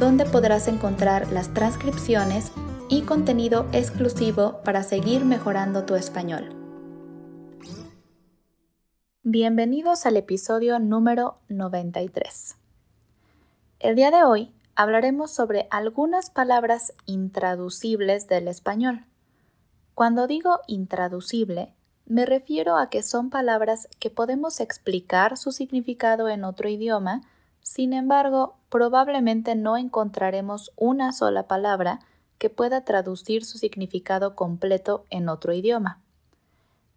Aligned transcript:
donde 0.00 0.24
podrás 0.24 0.66
encontrar 0.66 1.30
las 1.30 1.52
transcripciones 1.52 2.52
y 2.88 3.02
contenido 3.02 3.68
exclusivo 3.72 4.62
para 4.64 4.82
seguir 4.82 5.26
mejorando 5.26 5.84
tu 5.84 5.94
español. 5.94 6.56
Bienvenidos 9.22 10.06
al 10.06 10.16
episodio 10.16 10.78
número 10.78 11.36
93. 11.50 12.56
El 13.78 13.94
día 13.94 14.10
de 14.10 14.24
hoy 14.24 14.54
hablaremos 14.74 15.32
sobre 15.32 15.68
algunas 15.70 16.30
palabras 16.30 16.94
intraducibles 17.04 18.26
del 18.26 18.48
español. 18.48 19.04
Cuando 19.94 20.26
digo 20.26 20.60
intraducible, 20.66 21.74
me 22.06 22.24
refiero 22.24 22.78
a 22.78 22.88
que 22.88 23.02
son 23.02 23.28
palabras 23.28 23.86
que 23.98 24.08
podemos 24.08 24.60
explicar 24.60 25.36
su 25.36 25.52
significado 25.52 26.30
en 26.30 26.44
otro 26.44 26.70
idioma 26.70 27.20
sin 27.62 27.92
embargo, 27.92 28.56
probablemente 28.68 29.54
no 29.54 29.76
encontraremos 29.76 30.72
una 30.76 31.12
sola 31.12 31.46
palabra 31.46 32.00
que 32.38 32.50
pueda 32.50 32.84
traducir 32.84 33.44
su 33.44 33.58
significado 33.58 34.34
completo 34.34 35.04
en 35.10 35.28
otro 35.28 35.52
idioma. 35.52 36.00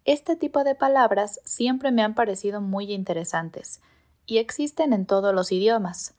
Este 0.04 0.36
tipo 0.36 0.64
de 0.64 0.74
palabras 0.74 1.40
siempre 1.44 1.92
me 1.92 2.02
han 2.02 2.14
parecido 2.14 2.60
muy 2.60 2.92
interesantes 2.92 3.82
y 4.26 4.38
existen 4.38 4.92
en 4.92 5.06
todos 5.06 5.34
los 5.34 5.52
idiomas. 5.52 6.14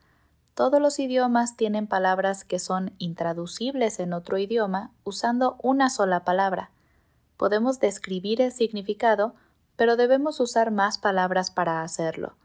Todos 0.53 0.79
los 0.79 0.99
idiomas 0.99 1.57
tienen 1.57 1.87
palabras 1.87 2.43
que 2.43 2.59
son 2.59 2.93
intraducibles 2.97 3.99
en 3.99 4.13
otro 4.13 4.37
idioma 4.37 4.91
usando 5.03 5.57
una 5.61 5.89
sola 5.89 6.23
palabra. 6.23 6.69
Podemos 7.35 7.79
describir 7.79 8.41
el 8.41 8.51
significado, 8.51 9.35
pero 9.75 9.97
debemos 9.97 10.39
usar 10.39 10.71
más 10.71 10.97
palabras 10.97 11.51
para 11.51 11.81
hacerlo 11.81 12.35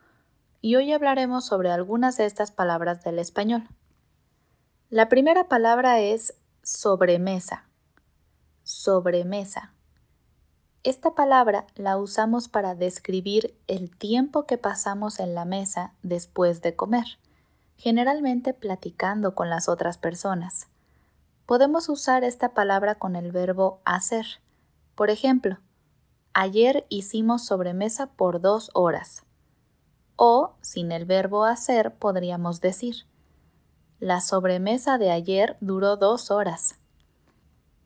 y 0.61 0.77
hoy 0.77 0.93
hablaremos 0.93 1.47
sobre 1.47 1.71
algunas 1.71 2.17
de 2.17 2.27
estas 2.27 2.51
palabras 2.51 3.03
del 3.03 3.19
español. 3.19 3.69
La 4.91 5.09
primera 5.09 5.49
palabra 5.49 6.01
es 6.01 6.35
sobremesa. 6.63 7.69
Sobremesa. 8.63 9.73
Esta 10.83 11.15
palabra 11.15 11.67
la 11.75 11.97
usamos 11.99 12.49
para 12.49 12.75
describir 12.75 13.55
el 13.67 13.95
tiempo 13.97 14.47
que 14.47 14.59
pasamos 14.59 15.21
en 15.21 15.35
la 15.35 15.45
mesa 15.45 15.95
después 16.03 16.63
de 16.63 16.75
comer, 16.75 17.05
generalmente 17.77 18.55
platicando 18.55 19.35
con 19.35 19.51
las 19.51 19.69
otras 19.69 19.99
personas. 19.99 20.69
Podemos 21.47 21.89
usar 21.89 22.25
esta 22.25 22.55
palabra 22.55 22.95
con 22.95 23.17
el 23.17 23.33
verbo 23.33 23.81
hacer. 23.85 24.27
Por 24.95 25.11
ejemplo, 25.11 25.59
ayer 26.33 26.87
hicimos 26.89 27.45
sobremesa 27.45 28.07
por 28.07 28.41
dos 28.41 28.71
horas. 28.73 29.25
O, 30.23 30.53
sin 30.61 30.93
el 30.93 31.07
verbo 31.07 31.47
hacer, 31.47 31.95
podríamos 31.95 32.61
decir, 32.61 33.07
la 34.01 34.21
sobremesa 34.21 34.99
de 34.99 35.11
ayer 35.11 35.57
duró 35.63 35.97
dos 35.97 36.31
horas. 36.31 36.79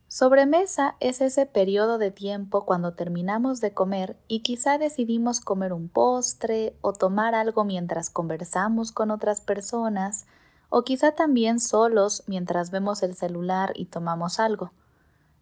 Sobremesa 0.08 0.96
es 0.98 1.20
ese 1.20 1.46
periodo 1.46 1.96
de 1.96 2.10
tiempo 2.10 2.66
cuando 2.66 2.94
terminamos 2.94 3.60
de 3.60 3.72
comer 3.72 4.16
y 4.26 4.40
quizá 4.40 4.78
decidimos 4.78 5.40
comer 5.40 5.72
un 5.72 5.88
postre 5.88 6.76
o 6.80 6.92
tomar 6.92 7.36
algo 7.36 7.62
mientras 7.64 8.10
conversamos 8.10 8.90
con 8.90 9.12
otras 9.12 9.40
personas 9.40 10.26
o 10.70 10.82
quizá 10.82 11.12
también 11.12 11.60
solos 11.60 12.24
mientras 12.26 12.72
vemos 12.72 13.04
el 13.04 13.14
celular 13.14 13.70
y 13.76 13.84
tomamos 13.84 14.40
algo. 14.40 14.72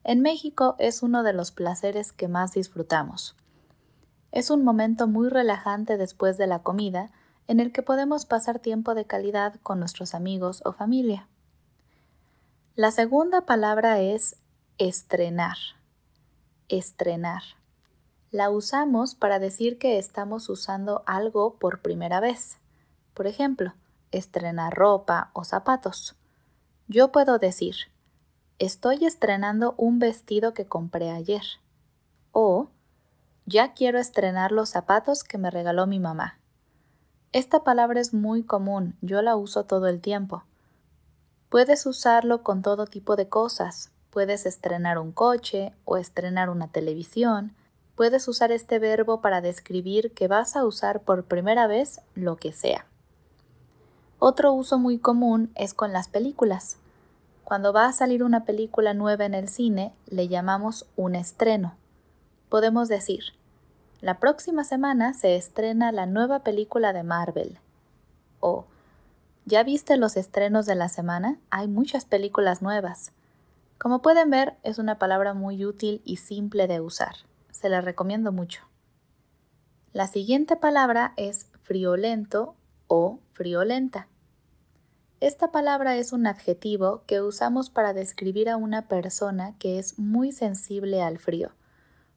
En 0.04 0.20
México 0.20 0.76
es 0.78 1.02
uno 1.02 1.22
de 1.22 1.32
los 1.32 1.52
placeres 1.52 2.12
que 2.12 2.28
más 2.28 2.52
disfrutamos. 2.52 3.34
Es 4.32 4.50
un 4.50 4.65
momento 4.65 5.06
muy 5.06 5.28
relajante 5.28 5.98
después 5.98 6.38
de 6.38 6.47
la 6.47 6.62
comida 6.62 7.10
en 7.48 7.60
el 7.60 7.70
que 7.70 7.82
podemos 7.82 8.25
pasar 8.25 8.59
tiempo 8.59 8.94
de 8.94 9.04
calidad 9.04 9.56
con 9.62 9.78
nuestros 9.78 10.15
amigos 10.15 10.62
o 10.65 10.72
familia. 10.72 11.28
La 12.75 12.91
segunda 12.91 13.43
palabra 13.43 14.00
es 14.00 14.37
estrenar. 14.78 15.59
Estrenar. 16.69 17.43
La 18.31 18.48
usamos 18.48 19.15
para 19.15 19.38
decir 19.38 19.78
que 19.78 19.98
estamos 19.98 20.49
usando 20.49 21.03
algo 21.04 21.59
por 21.59 21.82
primera 21.82 22.19
vez. 22.19 22.56
Por 23.12 23.26
ejemplo, 23.26 23.75
estrenar 24.10 24.75
ropa 24.75 25.31
o 25.34 25.44
zapatos. 25.44 26.16
Yo 26.88 27.12
puedo 27.12 27.38
decir, 27.38 27.76
estoy 28.59 29.04
estrenando 29.04 29.75
un 29.76 29.99
vestido 29.99 30.54
que 30.54 30.66
compré 30.66 31.10
ayer. 31.10 31.43
O 32.31 32.70
ya 33.47 33.75
quiero 33.75 33.98
estrenar 33.98 34.53
los 34.53 34.70
zapatos 34.70 35.25
que 35.25 35.38
me 35.38 35.50
regaló 35.50 35.86
mi 35.86 35.98
mamá. 35.98 36.38
Esta 37.32 37.64
palabra 37.64 38.00
es 38.00 38.14
muy 38.14 38.44
común, 38.44 38.97
yo 39.00 39.22
la 39.22 39.36
uso 39.36 39.64
todo 39.64 39.88
el 39.88 40.00
tiempo. 40.00 40.44
Puedes 41.48 41.86
usarlo 41.86 42.42
con 42.42 42.62
todo 42.62 42.86
tipo 42.86 43.16
de 43.16 43.28
cosas. 43.28 43.91
Puedes 44.10 44.47
estrenar 44.47 44.98
un 44.98 45.12
coche 45.12 45.72
o 45.84 45.97
estrenar 45.97 46.50
una 46.50 46.69
televisión. 46.69 47.54
Puedes 47.97 48.28
usar 48.28 48.52
este 48.52 48.78
verbo 48.78 49.20
para 49.20 49.41
describir 49.41 50.12
que 50.12 50.28
vas 50.28 50.56
a 50.56 50.64
usar 50.64 51.00
por 51.00 51.25
primera 51.25 51.66
vez 51.66 52.00
lo 52.14 52.36
que 52.36 52.52
sea. 52.52 52.86
Otro 54.19 54.52
uso 54.52 54.78
muy 54.78 54.98
común 54.98 55.50
es 55.54 55.75
con 55.75 55.92
las 55.92 56.08
películas. 56.08 56.76
Cuando 57.44 57.72
va 57.72 57.86
a 57.86 57.92
salir 57.92 58.22
una 58.22 58.44
película 58.44 58.94
nueva 58.94 59.25
en 59.25 59.34
el 59.34 59.48
cine, 59.48 59.94
le 60.06 60.28
llamamos 60.28 60.86
un 60.97 61.14
estreno 61.14 61.75
podemos 62.52 62.88
decir, 62.88 63.32
la 64.02 64.20
próxima 64.20 64.62
semana 64.62 65.14
se 65.14 65.36
estrena 65.36 65.90
la 65.90 66.04
nueva 66.04 66.40
película 66.40 66.92
de 66.92 67.02
Marvel. 67.02 67.58
O, 68.40 68.66
¿ya 69.46 69.62
viste 69.62 69.96
los 69.96 70.18
estrenos 70.18 70.66
de 70.66 70.74
la 70.74 70.90
semana? 70.90 71.38
Hay 71.48 71.66
muchas 71.66 72.04
películas 72.04 72.60
nuevas. 72.60 73.12
Como 73.78 74.02
pueden 74.02 74.28
ver, 74.28 74.58
es 74.64 74.78
una 74.78 74.98
palabra 74.98 75.32
muy 75.32 75.64
útil 75.64 76.02
y 76.04 76.18
simple 76.18 76.66
de 76.66 76.82
usar. 76.82 77.14
Se 77.50 77.70
la 77.70 77.80
recomiendo 77.80 78.32
mucho. 78.32 78.64
La 79.94 80.06
siguiente 80.06 80.56
palabra 80.56 81.14
es 81.16 81.46
friolento 81.62 82.54
o 82.86 83.19
friolenta. 83.32 84.08
Esta 85.20 85.50
palabra 85.52 85.96
es 85.96 86.12
un 86.12 86.26
adjetivo 86.26 87.02
que 87.06 87.22
usamos 87.22 87.70
para 87.70 87.94
describir 87.94 88.50
a 88.50 88.58
una 88.58 88.88
persona 88.88 89.54
que 89.58 89.78
es 89.78 89.98
muy 89.98 90.32
sensible 90.32 91.00
al 91.00 91.19
frío. 91.19 91.52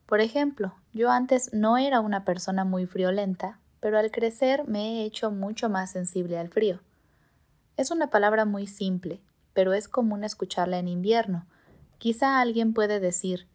Por 0.06 0.22
ejemplo, 0.22 0.76
yo 0.94 1.10
antes 1.10 1.52
no 1.54 1.78
era 1.78 2.00
una 2.00 2.26
persona 2.26 2.64
muy 2.64 2.86
friolenta, 2.86 3.60
pero 3.80 3.98
al 3.98 4.12
crecer 4.12 4.68
me 4.68 5.02
he 5.02 5.06
hecho 5.06 5.32
mucho 5.32 5.70
más 5.70 5.92
sensible 5.92 6.38
al 6.38 6.50
frío. 6.50 6.80
Es 7.78 7.92
una 7.92 8.10
palabra 8.10 8.46
muy 8.46 8.68
simple, 8.68 9.22
pero 9.54 9.74
es 9.74 9.88
común 9.88 10.24
escucharla 10.24 10.78
en 10.78 10.88
invierno. 10.88 11.46
Quizá 11.98 12.40
alguien 12.40 12.74
puede 12.74 13.00
decir, 13.00 13.48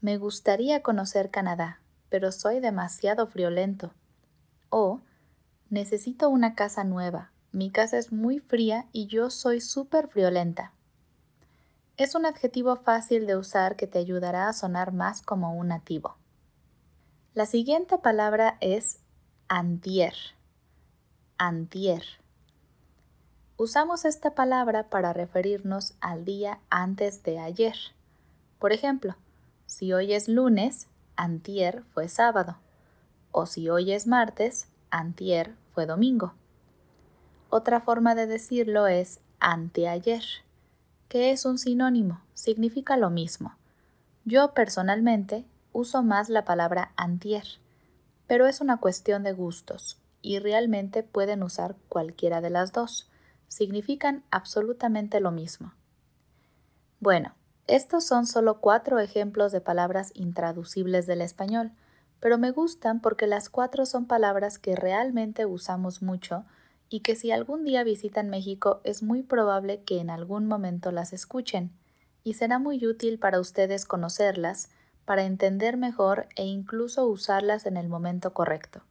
me 0.00 0.18
gustaría 0.18 0.82
conocer 0.82 1.30
Canadá, 1.30 1.80
pero 2.08 2.32
soy 2.32 2.60
demasiado 2.60 3.26
friolento. 3.26 3.92
O, 4.70 5.00
necesito 5.70 6.28
una 6.28 6.54
casa 6.54 6.84
nueva, 6.84 7.32
mi 7.52 7.70
casa 7.70 7.96
es 7.96 8.12
muy 8.12 8.38
fría 8.38 8.86
y 8.92 9.06
yo 9.06 9.30
soy 9.30 9.60
súper 9.60 10.08
friolenta. 10.08 10.72
Es 11.96 12.14
un 12.14 12.26
adjetivo 12.26 12.76
fácil 12.76 13.26
de 13.26 13.36
usar 13.36 13.74
que 13.76 13.86
te 13.86 13.98
ayudará 13.98 14.48
a 14.48 14.52
sonar 14.52 14.92
más 14.92 15.22
como 15.22 15.54
un 15.54 15.68
nativo. 15.68 16.16
La 17.32 17.46
siguiente 17.46 17.96
palabra 17.96 18.58
es 18.60 19.00
antier. 19.48 20.12
Antier. 21.38 22.02
Usamos 23.56 24.04
esta 24.04 24.34
palabra 24.34 24.90
para 24.90 25.14
referirnos 25.14 25.94
al 26.02 26.26
día 26.26 26.60
antes 26.68 27.22
de 27.22 27.38
ayer. 27.38 27.76
Por 28.58 28.72
ejemplo, 28.72 29.16
si 29.64 29.94
hoy 29.94 30.12
es 30.12 30.28
lunes, 30.28 30.88
antier 31.16 31.82
fue 31.94 32.08
sábado. 32.08 32.58
O 33.32 33.46
si 33.46 33.70
hoy 33.70 33.92
es 33.92 34.06
martes, 34.06 34.68
antier 34.90 35.54
fue 35.72 35.86
domingo. 35.86 36.34
Otra 37.48 37.80
forma 37.80 38.14
de 38.14 38.26
decirlo 38.26 38.86
es 38.86 39.20
anteayer 39.40 40.45
que 41.08 41.30
es 41.30 41.44
un 41.44 41.58
sinónimo, 41.58 42.20
significa 42.34 42.96
lo 42.96 43.10
mismo. 43.10 43.56
Yo 44.24 44.54
personalmente 44.54 45.44
uso 45.72 46.02
más 46.02 46.28
la 46.28 46.44
palabra 46.44 46.92
antier, 46.96 47.44
pero 48.26 48.46
es 48.46 48.60
una 48.60 48.78
cuestión 48.78 49.22
de 49.22 49.32
gustos 49.32 49.98
y 50.22 50.38
realmente 50.38 51.02
pueden 51.02 51.42
usar 51.42 51.76
cualquiera 51.88 52.40
de 52.40 52.50
las 52.50 52.72
dos. 52.72 53.08
Significan 53.48 54.24
absolutamente 54.30 55.20
lo 55.20 55.30
mismo. 55.30 55.72
Bueno, 56.98 57.34
estos 57.68 58.04
son 58.04 58.26
solo 58.26 58.60
cuatro 58.60 58.98
ejemplos 58.98 59.52
de 59.52 59.60
palabras 59.60 60.10
intraducibles 60.14 61.06
del 61.06 61.20
español, 61.20 61.72
pero 62.18 62.38
me 62.38 62.50
gustan 62.50 63.00
porque 63.00 63.26
las 63.26 63.48
cuatro 63.48 63.86
son 63.86 64.06
palabras 64.06 64.58
que 64.58 64.74
realmente 64.74 65.46
usamos 65.46 66.02
mucho 66.02 66.44
y 66.88 67.00
que 67.00 67.16
si 67.16 67.30
algún 67.30 67.64
día 67.64 67.84
visitan 67.84 68.28
México 68.28 68.80
es 68.84 69.02
muy 69.02 69.22
probable 69.22 69.82
que 69.82 70.00
en 70.00 70.10
algún 70.10 70.46
momento 70.46 70.92
las 70.92 71.12
escuchen, 71.12 71.72
y 72.22 72.34
será 72.34 72.58
muy 72.58 72.84
útil 72.86 73.18
para 73.18 73.40
ustedes 73.40 73.84
conocerlas, 73.84 74.70
para 75.04 75.24
entender 75.24 75.76
mejor 75.76 76.26
e 76.34 76.44
incluso 76.44 77.06
usarlas 77.06 77.66
en 77.66 77.76
el 77.76 77.88
momento 77.88 78.34
correcto. 78.34 78.82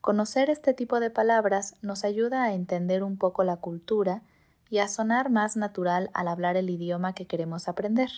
Conocer 0.00 0.50
este 0.50 0.74
tipo 0.74 1.00
de 1.00 1.10
palabras 1.10 1.76
nos 1.82 2.04
ayuda 2.04 2.44
a 2.44 2.54
entender 2.54 3.02
un 3.02 3.16
poco 3.16 3.44
la 3.44 3.56
cultura 3.56 4.22
y 4.70 4.78
a 4.78 4.88
sonar 4.88 5.30
más 5.30 5.56
natural 5.56 6.10
al 6.14 6.28
hablar 6.28 6.56
el 6.56 6.70
idioma 6.70 7.14
que 7.14 7.26
queremos 7.26 7.68
aprender. 7.68 8.10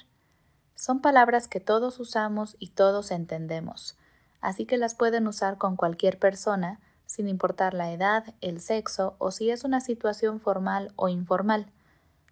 Son 0.74 1.00
palabras 1.00 1.46
que 1.46 1.60
todos 1.60 2.00
usamos 2.00 2.56
y 2.58 2.68
todos 2.68 3.10
entendemos, 3.10 3.98
así 4.40 4.64
que 4.64 4.78
las 4.78 4.94
pueden 4.94 5.26
usar 5.26 5.58
con 5.58 5.76
cualquier 5.76 6.18
persona, 6.18 6.80
sin 7.10 7.28
importar 7.28 7.74
la 7.74 7.90
edad, 7.92 8.22
el 8.40 8.60
sexo 8.60 9.16
o 9.18 9.32
si 9.32 9.50
es 9.50 9.64
una 9.64 9.80
situación 9.80 10.38
formal 10.38 10.92
o 10.94 11.08
informal. 11.08 11.66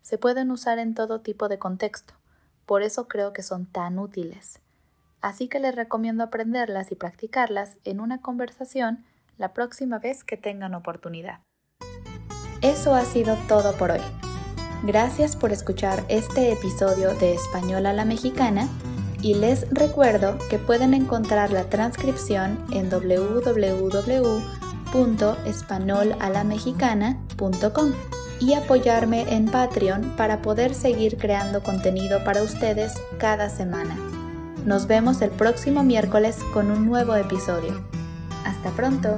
Se 0.02 0.18
pueden 0.18 0.52
usar 0.52 0.78
en 0.78 0.94
todo 0.94 1.20
tipo 1.20 1.48
de 1.48 1.58
contexto, 1.58 2.14
por 2.64 2.82
eso 2.82 3.08
creo 3.08 3.32
que 3.32 3.42
son 3.42 3.66
tan 3.66 3.98
útiles. 3.98 4.60
Así 5.20 5.48
que 5.48 5.58
les 5.58 5.74
recomiendo 5.74 6.22
aprenderlas 6.22 6.92
y 6.92 6.94
practicarlas 6.94 7.78
en 7.82 7.98
una 7.98 8.22
conversación 8.22 9.04
la 9.36 9.52
próxima 9.52 9.98
vez 9.98 10.22
que 10.22 10.36
tengan 10.36 10.76
oportunidad. 10.76 11.40
Eso 12.62 12.94
ha 12.94 13.04
sido 13.04 13.36
todo 13.48 13.76
por 13.78 13.90
hoy. 13.90 14.02
Gracias 14.84 15.34
por 15.34 15.50
escuchar 15.50 16.04
este 16.08 16.52
episodio 16.52 17.14
de 17.14 17.34
Español 17.34 17.84
a 17.86 17.92
la 17.92 18.04
Mexicana 18.04 18.68
y 19.22 19.34
les 19.34 19.68
recuerdo 19.70 20.38
que 20.48 20.60
pueden 20.60 20.94
encontrar 20.94 21.50
la 21.50 21.68
transcripción 21.68 22.64
en 22.70 22.88
www.españolalamexicana.com 24.92 27.92
y 28.40 28.54
apoyarme 28.54 29.34
en 29.34 29.46
Patreon 29.46 30.14
para 30.16 30.42
poder 30.42 30.72
seguir 30.74 31.16
creando 31.16 31.62
contenido 31.62 32.22
para 32.24 32.42
ustedes 32.42 32.94
cada 33.18 33.48
semana. 33.50 33.96
Nos 34.64 34.86
vemos 34.86 35.20
el 35.22 35.30
próximo 35.30 35.82
miércoles 35.82 36.38
con 36.52 36.70
un 36.70 36.86
nuevo 36.86 37.16
episodio. 37.16 37.82
Hasta 38.44 38.70
pronto. 38.70 39.16